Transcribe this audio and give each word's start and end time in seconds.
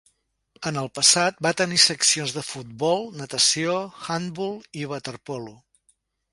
En 0.69 0.77
el 0.83 0.87
passat 0.99 1.37
va 1.47 1.51
tenir 1.59 1.77
seccions 1.83 2.33
de 2.39 2.43
futbol, 2.49 3.05
natació, 3.21 3.77
handbol 4.17 4.59
i 4.83 4.91
waterpolo. 4.97 5.59